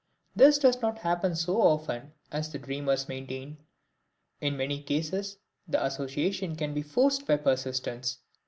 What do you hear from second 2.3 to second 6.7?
as the dreamers maintain; in many cases the association